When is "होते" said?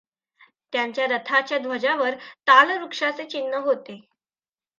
3.57-3.99